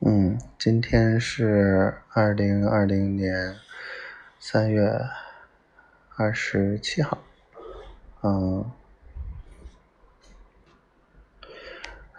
[0.00, 3.56] 嗯，今天是二零二零年
[4.38, 4.96] 三月
[6.14, 7.18] 二十七号。
[8.22, 8.70] 嗯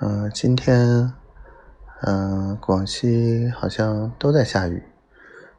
[0.02, 1.14] 嗯，今天
[2.02, 4.84] 嗯，广西好像都在下雨，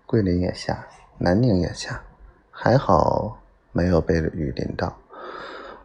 [0.04, 2.02] 桂林也下，南宁也下，
[2.50, 3.40] 还好
[3.72, 4.94] 没有被雨淋到。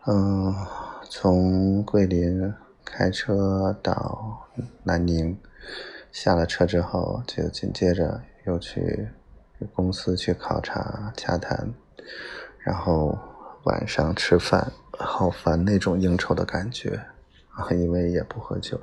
[0.05, 0.53] 嗯，
[1.09, 4.45] 从桂林开车到
[4.83, 5.39] 南宁。
[6.15, 9.09] 下了车之后，就紧接着又去
[9.73, 11.73] 公司去考察洽谈，
[12.59, 13.19] 然后
[13.65, 16.97] 晚上吃饭，好烦那种应酬的感觉
[17.49, 17.67] 啊！
[17.75, 18.79] 因为也不喝酒。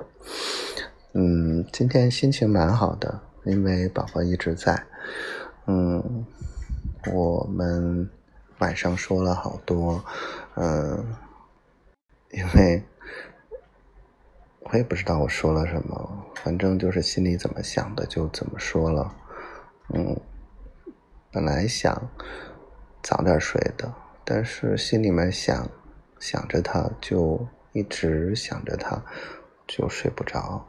[1.13, 4.85] 嗯，今天心情蛮好的，因为宝宝一直在。
[5.65, 6.23] 嗯，
[7.11, 8.07] 我们
[8.59, 10.05] 晚上说了好多，
[10.53, 11.03] 嗯，
[12.29, 12.83] 因为。
[14.71, 19.15] 我也不知道我说了什么，反正就是心里怎么想的就怎么说了。
[19.93, 20.19] 嗯，
[21.31, 22.09] 本来想
[23.01, 23.93] 早点睡的，
[24.25, 25.69] 但是心里面想
[26.19, 29.03] 想着他，就一直想着他，
[29.67, 30.65] 就睡不着，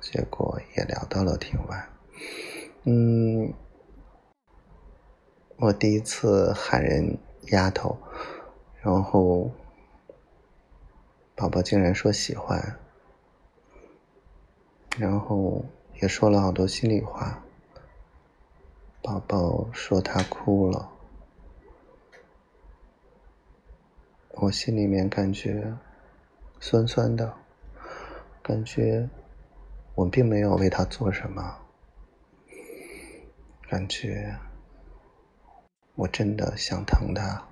[0.00, 1.88] 结果也聊到了挺晚。
[2.84, 3.52] 嗯，
[5.58, 7.18] 我第一次喊人
[7.52, 7.98] 丫头，
[8.82, 9.50] 然后
[11.34, 12.78] 宝宝竟然说喜欢。
[14.98, 15.62] 然后
[16.00, 17.42] 也说了好多心里话，
[19.02, 20.90] 宝宝说他哭了，
[24.30, 25.76] 我心里面感觉
[26.60, 27.34] 酸酸的，
[28.42, 29.06] 感觉
[29.94, 31.58] 我并没有为他做什么，
[33.68, 34.34] 感觉
[35.94, 37.46] 我真的想疼他，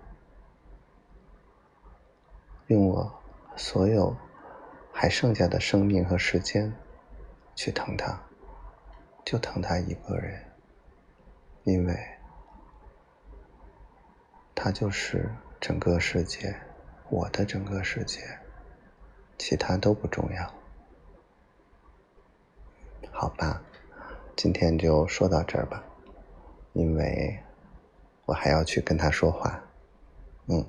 [2.69, 3.14] 用我
[3.55, 4.17] 所有
[4.91, 6.75] 还剩下的生命和时间。
[7.55, 8.21] 去疼他，
[9.25, 10.43] 就疼他一个人，
[11.63, 11.97] 因为
[14.55, 16.55] 他就是整个世界，
[17.09, 18.20] 我的整个世界，
[19.39, 20.55] 其他都不重要。
[23.13, 23.63] 好吧，
[24.37, 25.85] 今天就说到这儿吧，
[26.73, 27.39] 因为
[28.27, 29.63] 我还要去跟他说话，
[30.47, 30.67] 嗯。